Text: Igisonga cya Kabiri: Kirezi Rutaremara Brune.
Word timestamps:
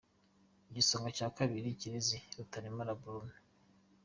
Igisonga 0.69 1.09
cya 1.17 1.27
Kabiri: 1.37 1.77
Kirezi 1.81 2.17
Rutaremara 2.35 2.91
Brune. 3.01 3.35